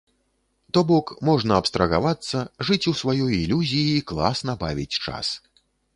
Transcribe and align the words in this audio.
То 0.75 0.81
бок, 0.91 1.11
можна 1.29 1.59
абстрагавацца, 1.63 2.41
жыць 2.69 2.81
у 2.93 2.95
сваёй 3.03 3.35
ілюзіі 3.43 3.93
і 3.99 4.03
класна 4.13 4.53
бавіць 4.65 4.99
час. 5.05 5.27